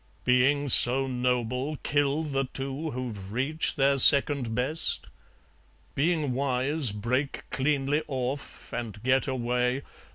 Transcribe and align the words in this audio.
Being 0.23 0.67
so 0.67 1.05
noble, 1.05 1.77
kill 1.83 2.23
the 2.23 2.45
two 2.45 2.89
Who've 2.89 3.31
reached 3.31 3.75
their 3.77 3.99
second 3.99 4.55
best? 4.55 5.09
Being 5.93 6.33
wise, 6.33 6.91
Break 6.91 7.43
cleanly 7.51 8.01
off, 8.07 8.73
and 8.73 9.03
get 9.03 9.27
away. 9.27 9.83